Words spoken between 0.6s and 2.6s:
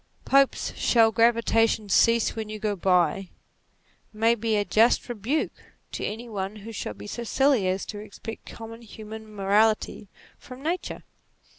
Shall gravitation cease when you